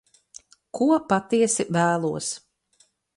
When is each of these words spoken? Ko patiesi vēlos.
Ko 0.79 0.87
patiesi 1.11 1.65
vēlos. 1.77 2.31